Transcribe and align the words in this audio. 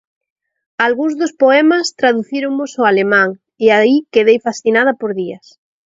Algún 0.85 1.11
dos 1.21 1.33
poemas 1.43 1.87
traducíronmos 2.01 2.71
ao 2.73 2.85
alemán 2.91 3.29
e 3.63 3.67
aí 3.79 3.95
quedei 4.13 4.37
fascinada 4.47 4.93
por 4.99 5.11
días. 5.21 5.45